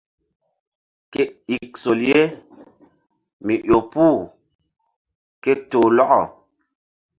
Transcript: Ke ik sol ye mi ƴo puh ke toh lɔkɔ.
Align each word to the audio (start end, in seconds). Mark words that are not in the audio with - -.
Ke 1.11 1.23
ik 1.55 1.71
sol 1.81 1.99
ye 2.09 2.21
mi 3.45 3.55
ƴo 3.67 3.77
puh 3.91 4.19
ke 5.43 5.51
toh 5.69 5.89
lɔkɔ. 5.97 6.21